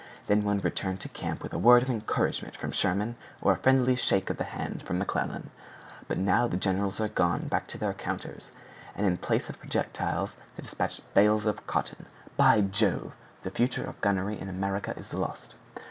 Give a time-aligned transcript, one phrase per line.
[0.25, 3.95] Then one returned to camp with a word of encouragement from Sherman or a friendly
[3.95, 5.51] shake of the hand from McClellan.
[6.07, 8.51] But now the generals are gone back to their counters;
[8.95, 12.07] and in place of projectiles, they despatch bales of cotton.
[12.35, 15.55] By Jove, the future of gunnery in America is lost!"